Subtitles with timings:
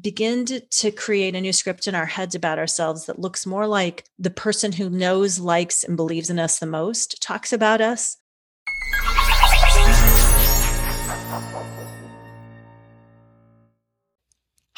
[0.00, 4.04] begin to, create a new script in our heads about ourselves that looks more like
[4.18, 8.16] the person who knows, likes, and believes in us the most talks about us.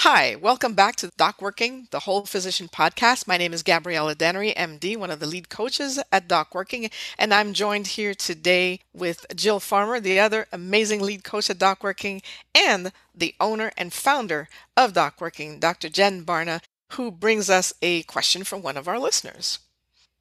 [0.04, 3.28] Hi, welcome back to Doc Working, the Whole Physician Podcast.
[3.28, 7.32] My name is Gabriella Dennery, MD, one of the lead coaches at Doc Working, and
[7.32, 12.20] I'm joined here today with Jill Farmer, the other amazing lead coach at Doc Working,
[12.52, 15.88] and the owner and founder of Doc Working, Dr.
[15.88, 16.62] Jen Barna,
[16.94, 19.60] who brings us a question from one of our listeners.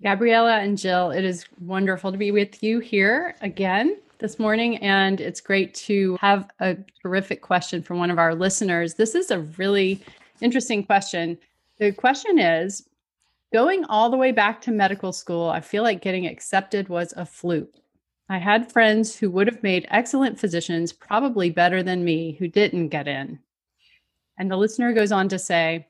[0.03, 5.19] Gabriella and Jill, it is wonderful to be with you here again this morning, and
[5.19, 8.93] it's great to have a terrific question from one of our listeners.
[8.93, 10.01] This is a really
[10.39, 11.37] interesting question.
[11.79, 12.87] The question is
[13.51, 17.25] Going all the way back to medical school, I feel like getting accepted was a
[17.25, 17.75] fluke.
[18.29, 22.87] I had friends who would have made excellent physicians, probably better than me, who didn't
[22.87, 23.39] get in.
[24.37, 25.85] And the listener goes on to say,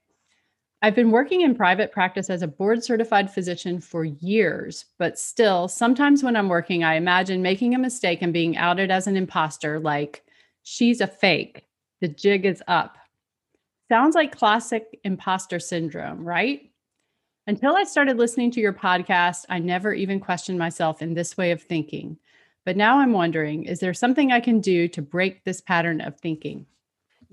[0.84, 5.68] I've been working in private practice as a board certified physician for years, but still,
[5.68, 9.80] sometimes when I'm working, I imagine making a mistake and being outed as an imposter,
[9.80, 10.24] like,
[10.64, 11.66] she's a fake,
[12.00, 12.98] the jig is up.
[13.90, 16.72] Sounds like classic imposter syndrome, right?
[17.46, 21.52] Until I started listening to your podcast, I never even questioned myself in this way
[21.52, 22.18] of thinking.
[22.66, 26.20] But now I'm wondering is there something I can do to break this pattern of
[26.20, 26.66] thinking?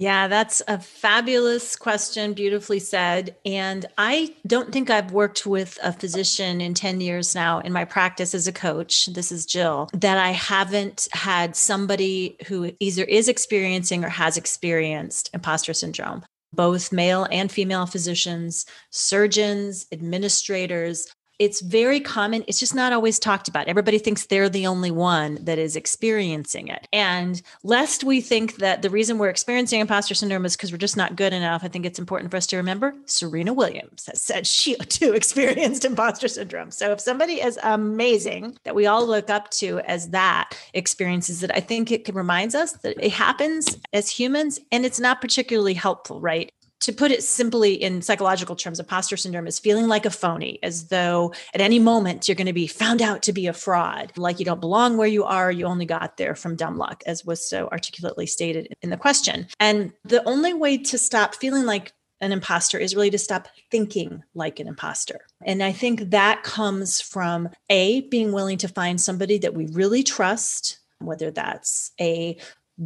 [0.00, 3.34] Yeah, that's a fabulous question, beautifully said.
[3.44, 7.84] And I don't think I've worked with a physician in 10 years now in my
[7.84, 9.06] practice as a coach.
[9.06, 15.30] This is Jill, that I haven't had somebody who either is experiencing or has experienced
[15.34, 16.24] imposter syndrome.
[16.52, 21.08] Both male and female physicians, surgeons, administrators,
[21.38, 22.44] it's very common.
[22.48, 23.68] It's just not always talked about.
[23.68, 26.88] Everybody thinks they're the only one that is experiencing it.
[26.92, 30.96] And lest we think that the reason we're experiencing imposter syndrome is because we're just
[30.96, 34.46] not good enough, I think it's important for us to remember Serena Williams has said
[34.46, 36.70] she too experienced imposter syndrome.
[36.70, 41.50] So if somebody is amazing that we all look up to as that experiences it,
[41.54, 46.20] I think it reminds us that it happens as humans and it's not particularly helpful,
[46.20, 46.52] right?
[46.80, 50.88] To put it simply in psychological terms, imposter syndrome is feeling like a phony, as
[50.88, 54.38] though at any moment you're going to be found out to be a fraud, like
[54.38, 57.48] you don't belong where you are, you only got there from dumb luck, as was
[57.48, 59.46] so articulately stated in the question.
[59.58, 64.22] And the only way to stop feeling like an imposter is really to stop thinking
[64.34, 65.20] like an imposter.
[65.44, 70.02] And I think that comes from A, being willing to find somebody that we really
[70.02, 72.36] trust, whether that's a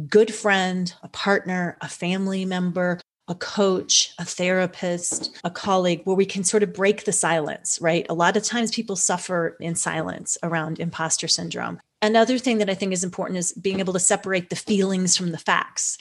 [0.07, 6.25] good friend, a partner, a family member, a coach, a therapist, a colleague, where we
[6.25, 8.05] can sort of break the silence, right?
[8.09, 11.79] A lot of times people suffer in silence around imposter syndrome.
[12.01, 15.31] Another thing that I think is important is being able to separate the feelings from
[15.31, 15.97] the facts.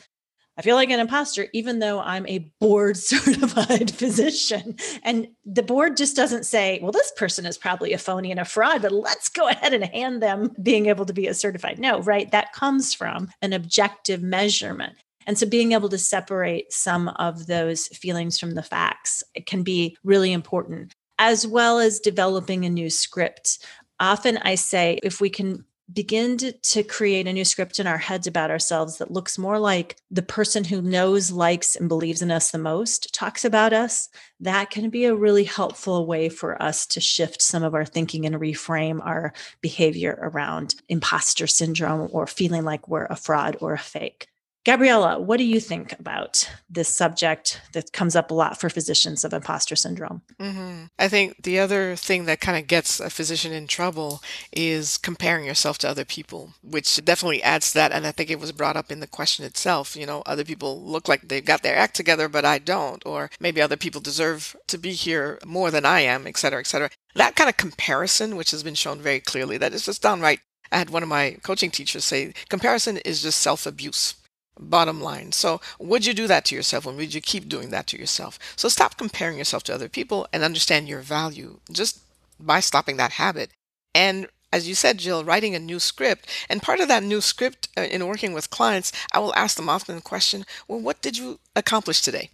[0.58, 4.76] I feel like an imposter, even though I'm a board certified physician.
[5.02, 8.44] And the board just doesn't say, well, this person is probably a phony and a
[8.44, 11.78] fraud, but let's go ahead and hand them being able to be a certified.
[11.78, 12.30] No, right?
[12.32, 14.96] That comes from an objective measurement.
[15.26, 19.96] And so being able to separate some of those feelings from the facts can be
[20.04, 23.64] really important, as well as developing a new script.
[24.00, 27.98] Often I say if we can begin to, to, create a new script in our
[27.98, 32.30] heads about ourselves that looks more like the person who knows, likes, and believes in
[32.30, 34.08] us the most talks about us,
[34.40, 38.24] that can be a really helpful way for us to shift some of our thinking
[38.26, 43.78] and reframe our behavior around imposter syndrome or feeling like we're a fraud or a
[43.78, 44.28] fake.
[44.64, 49.24] Gabriella, what do you think about this subject that comes up a lot for physicians
[49.24, 50.22] of imposter syndrome?
[50.38, 50.84] Mm-hmm.
[51.00, 55.44] I think the other thing that kind of gets a physician in trouble is comparing
[55.44, 57.90] yourself to other people, which definitely adds to that.
[57.90, 59.96] And I think it was brought up in the question itself.
[59.96, 63.04] You know, other people look like they've got their act together, but I don't.
[63.04, 66.68] Or maybe other people deserve to be here more than I am, et cetera, et
[66.68, 66.90] cetera.
[67.16, 70.38] That kind of comparison, which has been shown very clearly, that is just downright.
[70.70, 74.14] I had one of my coaching teachers say comparison is just self abuse
[74.58, 75.32] bottom line.
[75.32, 78.38] So, would you do that to yourself and would you keep doing that to yourself?
[78.56, 82.00] So, stop comparing yourself to other people and understand your value just
[82.38, 83.50] by stopping that habit.
[83.94, 86.28] And as you said, Jill, writing a new script.
[86.48, 89.68] And part of that new script uh, in working with clients, I will ask them
[89.68, 92.30] often the question, well, what did you accomplish today?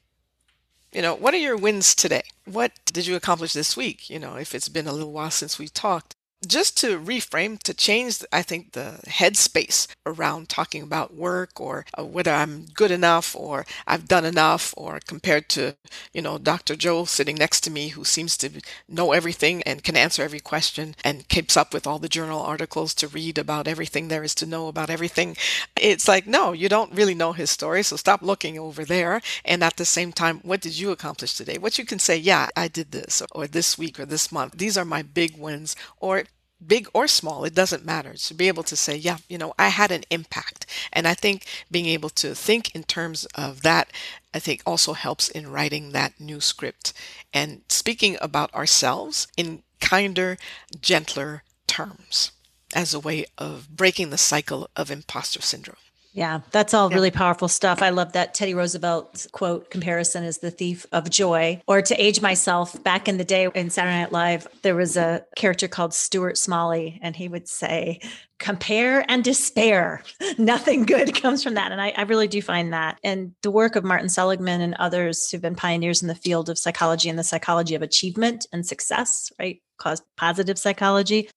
[0.92, 2.22] You know, what are your wins today?
[2.44, 4.10] What did you accomplish this week?
[4.10, 6.14] You know, if it's been a little while since we talked.
[6.46, 12.04] Just to reframe, to change, I think, the headspace around talking about work or uh,
[12.04, 15.76] whether I'm good enough or I've done enough, or compared to,
[16.12, 16.76] you know, Dr.
[16.76, 18.50] Joe sitting next to me who seems to
[18.88, 22.94] know everything and can answer every question and keeps up with all the journal articles
[22.94, 25.36] to read about everything there is to know about everything.
[25.76, 29.20] It's like, no, you don't really know his story, so stop looking over there.
[29.44, 31.58] And at the same time, what did you accomplish today?
[31.58, 34.58] What you can say, yeah, I did this, or this week, or this month.
[34.58, 36.24] These are my big wins, or
[36.64, 38.14] big or small, it doesn't matter.
[38.14, 40.66] To be able to say, yeah, you know, I had an impact.
[40.92, 43.90] And I think being able to think in terms of that,
[44.34, 46.92] I think also helps in writing that new script
[47.32, 50.36] and speaking about ourselves in kinder,
[50.80, 52.32] gentler terms
[52.74, 55.76] as a way of breaking the cycle of imposter syndrome.
[56.18, 56.96] Yeah, that's all yeah.
[56.96, 57.80] really powerful stuff.
[57.80, 61.62] I love that Teddy Roosevelt quote comparison is the thief of joy.
[61.68, 65.24] Or to age myself, back in the day in Saturday Night Live, there was a
[65.36, 68.00] character called Stuart Smalley, and he would say,
[68.40, 70.02] compare and despair.
[70.38, 71.70] Nothing good comes from that.
[71.70, 72.98] And I, I, really do find that.
[73.04, 76.58] And the work of Martin Seligman and others who've been pioneers in the field of
[76.58, 79.60] psychology and the psychology of achievement and success, right?
[79.78, 81.28] Cause positive psychology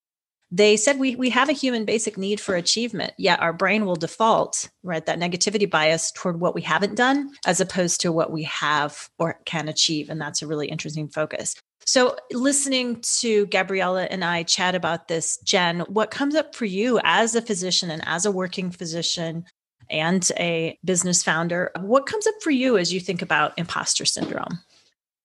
[0.52, 3.96] they said we we have a human basic need for achievement yet our brain will
[3.96, 8.44] default right that negativity bias toward what we haven't done as opposed to what we
[8.44, 11.56] have or can achieve and that's a really interesting focus.
[11.86, 17.00] So listening to gabriella and i chat about this jen what comes up for you
[17.04, 19.46] as a physician and as a working physician
[19.90, 24.60] and a business founder what comes up for you as you think about imposter syndrome?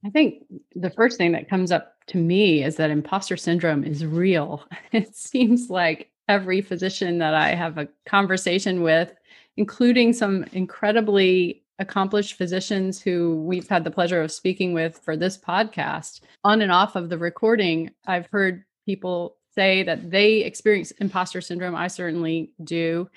[0.05, 0.45] I think
[0.75, 4.65] the first thing that comes up to me is that imposter syndrome is real.
[4.93, 9.13] It seems like every physician that I have a conversation with,
[9.57, 15.37] including some incredibly accomplished physicians who we've had the pleasure of speaking with for this
[15.37, 21.41] podcast, on and off of the recording, I've heard people say that they experience imposter
[21.41, 21.75] syndrome.
[21.75, 23.09] I certainly do.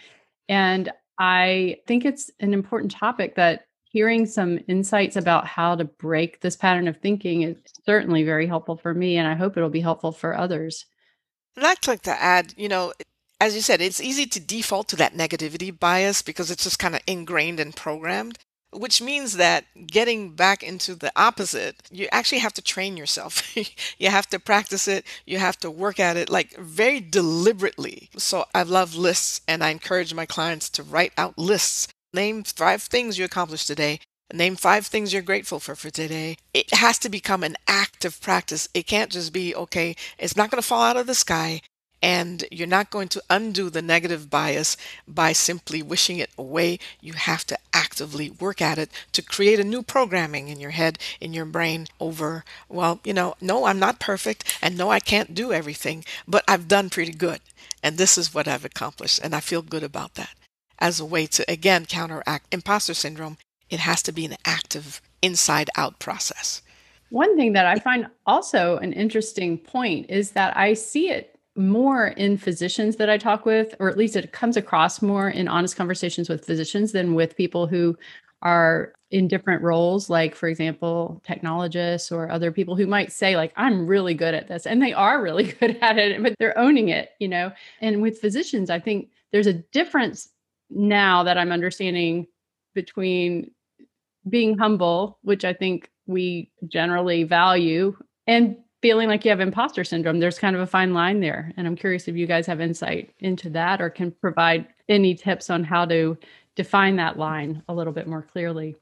[0.47, 6.41] And I think it's an important topic that hearing some insights about how to break
[6.41, 9.81] this pattern of thinking is certainly very helpful for me, and I hope it'll be
[9.81, 10.85] helpful for others.
[11.55, 12.93] And I'd like to add, you know,
[13.41, 16.95] as you said, it's easy to default to that negativity bias because it's just kind
[16.95, 18.37] of ingrained and programmed,
[18.71, 23.55] which means that getting back into the opposite, you actually have to train yourself.
[23.97, 28.09] you have to practice it, you have to work at it like very deliberately.
[28.17, 32.81] So I love lists and I encourage my clients to write out lists Name five
[32.81, 33.99] things you accomplished today.
[34.33, 36.37] Name five things you're grateful for for today.
[36.55, 38.67] It has to become an active practice.
[38.73, 41.61] It can't just be, okay, it's not going to fall out of the sky.
[42.01, 44.75] And you're not going to undo the negative bias
[45.07, 46.79] by simply wishing it away.
[46.99, 50.97] You have to actively work at it to create a new programming in your head,
[51.21, 54.57] in your brain over, well, you know, no, I'm not perfect.
[54.63, 57.41] And no, I can't do everything, but I've done pretty good.
[57.83, 59.19] And this is what I've accomplished.
[59.21, 60.31] And I feel good about that
[60.79, 63.37] as a way to, again, counteract imposter syndrome,
[63.69, 66.61] it has to be an active inside out process.
[67.09, 72.07] One thing that I find also an interesting point is that I see it more
[72.07, 75.75] in physicians that I talk with, or at least it comes across more in honest
[75.75, 77.97] conversations with physicians than with people who
[78.41, 83.51] are in different roles, like, for example, technologists or other people who might say, like,
[83.57, 84.65] I'm really good at this.
[84.65, 87.51] And they are really good at it, but they're owning it, you know?
[87.81, 90.29] And with physicians, I think there's a difference
[90.69, 92.27] now that I'm understanding
[92.73, 93.51] between
[94.27, 97.95] being humble, which I think we generally value,
[98.27, 100.19] and feeling like you have imposter syndrome.
[100.19, 101.51] There's kind of a fine line there.
[101.57, 105.49] And I'm curious if you guys have insight into that or can provide any tips
[105.49, 106.17] on how to
[106.55, 108.75] define that line a little bit more clearly.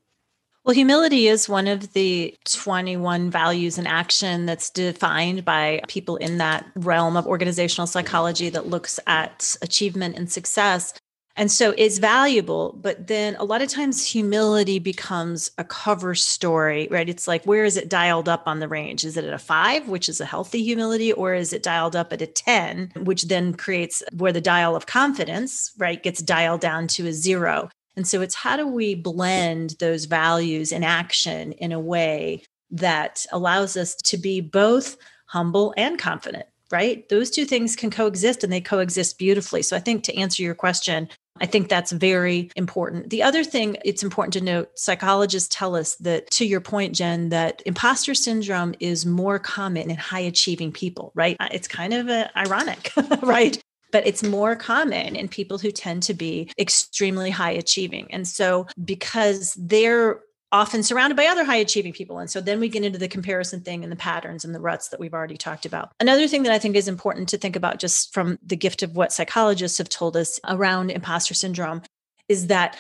[0.64, 6.40] Well, humility is one of the 21 values in action that's defined by people in
[6.40, 10.94] that realm of organizational psychology that looks at achievement and success.
[11.38, 16.88] And so it's valuable, but then a lot of times humility becomes a cover story,
[16.90, 17.08] right?
[17.08, 19.06] It's like, where is it dialed up on the range?
[19.06, 22.12] Is it at a five, which is a healthy humility, or is it dialed up
[22.12, 26.88] at a 10, which then creates where the dial of confidence, right, gets dialed down
[26.88, 27.70] to a zero?
[27.96, 32.42] And so it's how do we blend those values in action in a way
[32.72, 37.08] that allows us to be both humble and confident right?
[37.10, 39.62] Those two things can coexist and they coexist beautifully.
[39.62, 41.10] So I think to answer your question,
[41.42, 43.10] I think that's very important.
[43.10, 47.30] The other thing it's important to note psychologists tell us that, to your point, Jen,
[47.30, 51.38] that imposter syndrome is more common in high achieving people, right?
[51.40, 52.92] Uh, it's kind of uh, ironic,
[53.22, 53.62] right?
[53.92, 58.08] But it's more common in people who tend to be extremely high achieving.
[58.12, 60.20] And so, because they're
[60.52, 62.20] often surrounded by other high achieving people.
[62.20, 64.90] And so then we get into the comparison thing and the patterns and the ruts
[64.90, 65.92] that we've already talked about.
[66.00, 68.96] Another thing that I think is important to think about just from the gift of
[68.96, 71.82] what psychologists have told us around imposter syndrome
[72.30, 72.78] is that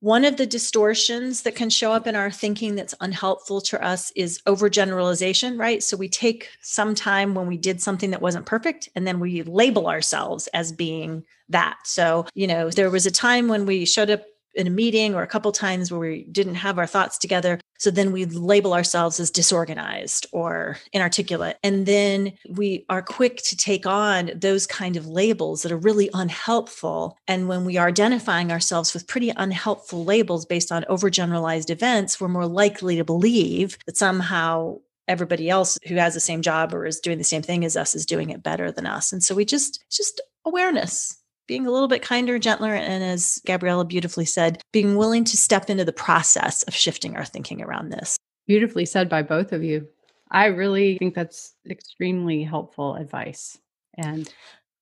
[0.00, 4.12] one of the distortions that can show up in our thinking that's unhelpful to us
[4.14, 5.82] is overgeneralization, right?
[5.82, 9.42] So we take some time when we did something that wasn't perfect and then we
[9.42, 11.78] label ourselves as being that.
[11.84, 14.22] So, you know, there was a time when we showed up
[14.56, 17.60] in a meeting or a couple times where we didn't have our thoughts together.
[17.78, 21.56] So then we label ourselves as disorganized or inarticulate.
[21.62, 26.08] And then we are quick to take on those kind of labels that are really
[26.14, 27.18] unhelpful.
[27.28, 32.28] And when we are identifying ourselves with pretty unhelpful labels based on overgeneralized events, we're
[32.28, 36.98] more likely to believe that somehow everybody else who has the same job or is
[36.98, 39.12] doing the same thing as us is doing it better than us.
[39.12, 43.84] And so we just, just awareness being a little bit kinder, gentler, and as Gabriella
[43.84, 48.16] beautifully said, being willing to step into the process of shifting our thinking around this.
[48.46, 49.86] Beautifully said by both of you.
[50.30, 53.58] I really think that's extremely helpful advice
[53.96, 54.32] and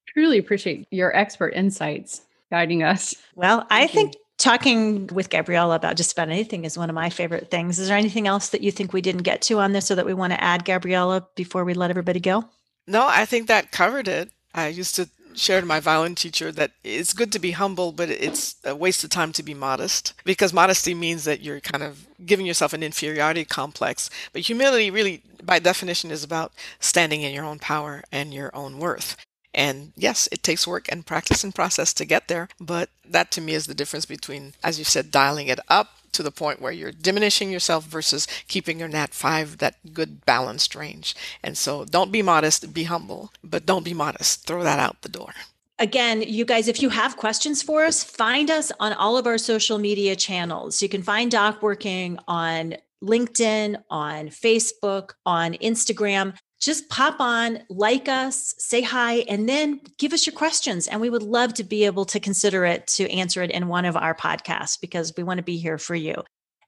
[0.07, 3.15] truly appreciate your expert insights guiding us.
[3.35, 3.89] Well, Thank I you.
[3.89, 7.79] think talking with Gabriella about just about anything is one of my favorite things.
[7.79, 10.07] Is there anything else that you think we didn't get to on this or that
[10.07, 12.45] we want to add, Gabriella, before we let everybody go?
[12.87, 14.31] No, I think that covered it.
[14.55, 18.57] I used to shared my violin teacher that it's good to be humble, but it's
[18.65, 22.47] a waste of time to be modest because modesty means that you're kind of giving
[22.47, 24.11] yourself an inferiority complex.
[24.33, 28.79] But humility, really, by definition, is about standing in your own power and your own
[28.79, 29.17] worth.
[29.53, 32.49] And yes, it takes work and practice and process to get there.
[32.61, 36.23] But that to me is the difference between, as you said, dialing it up to
[36.23, 41.15] the point where you're diminishing yourself versus keeping your nat 5 that good balanced range.
[41.43, 44.47] And so don't be modest, be humble, but don't be modest.
[44.47, 45.33] Throw that out the door.
[45.79, 49.39] Again, you guys, if you have questions for us, find us on all of our
[49.39, 50.81] social media channels.
[50.81, 58.09] You can find Doc Working on LinkedIn, on Facebook, on Instagram just pop on, like
[58.09, 60.89] us, say hi, and then give us your questions.
[60.89, 63.85] And we would love to be able to consider it to answer it in one
[63.85, 66.15] of our podcasts because we want to be here for you.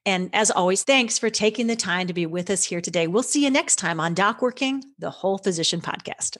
[0.05, 3.07] And as always, thanks for taking the time to be with us here today.
[3.07, 6.37] We'll see you next time on Doc Working, the Whole Physician Podcast.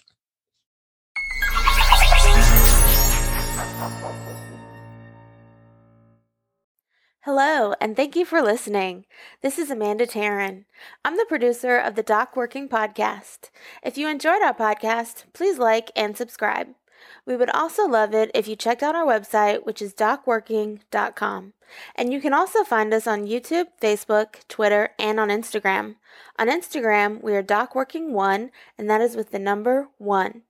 [7.27, 9.05] Hello, and thank you for listening.
[9.41, 10.63] This is Amanda Taryn.
[11.03, 13.49] I'm the producer of the Doc Working Podcast.
[13.83, 16.69] If you enjoyed our podcast, please like and subscribe.
[17.25, 21.53] We would also love it if you checked out our website, which is docworking.com.
[21.95, 25.95] And you can also find us on YouTube, Facebook, Twitter, and on Instagram.
[26.39, 30.43] On Instagram, we are DocWorking1, and that is with the number 1.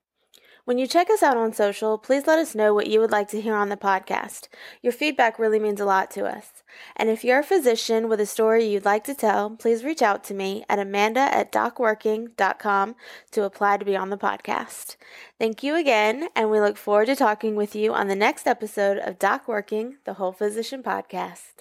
[0.67, 3.29] When you check us out on social, please let us know what you would like
[3.29, 4.49] to hear on the podcast.
[4.81, 6.61] Your feedback really means a lot to us.
[6.97, 10.25] And if you're a physician with a story you'd like to tell, please reach out
[10.25, 12.95] to me at amanda at docworking.com
[13.31, 14.97] to apply to be on the podcast.
[15.39, 18.97] Thank you again, and we look forward to talking with you on the next episode
[18.97, 21.56] of Doc Working, the Whole Physician Podcast.